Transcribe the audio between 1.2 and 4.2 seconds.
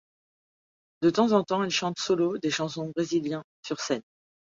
en temps elle chante solo des chansons brésiliens sur scène.